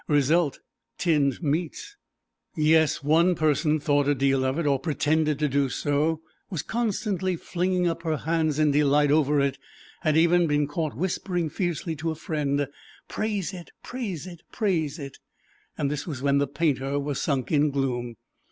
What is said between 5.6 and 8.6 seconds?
so; was constantly flinging up her hands